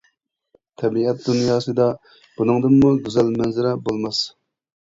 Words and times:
تەبىئەت 0.81 1.21
دۇنياسىدا 1.25 1.87
بۇنىڭدىنمۇ 2.39 2.95
گۈزەل 3.07 3.33
مەنزىرە 3.39 3.77
بولماس. 3.87 4.27